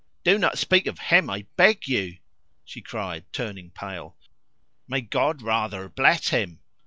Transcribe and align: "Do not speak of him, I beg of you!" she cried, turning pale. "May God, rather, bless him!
"Do 0.23 0.39
not 0.39 0.57
speak 0.57 0.87
of 0.87 0.97
him, 0.97 1.29
I 1.29 1.45
beg 1.57 1.83
of 1.83 1.87
you!" 1.87 2.17
she 2.65 2.81
cried, 2.81 3.31
turning 3.31 3.69
pale. 3.69 4.17
"May 4.87 5.01
God, 5.01 5.43
rather, 5.43 5.89
bless 5.89 6.29
him! 6.29 6.59